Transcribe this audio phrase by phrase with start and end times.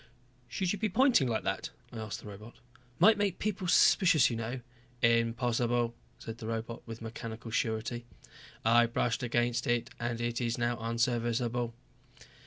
[0.47, 2.55] "Should you be pointing like that?" I asked the robot.
[2.97, 4.61] "Might make people suspicious, you know."
[5.03, 5.93] "Impossible,"
[6.25, 8.05] the robot said with mechanical surety.
[8.65, 11.75] "I brushed against it and it is now unserviceable."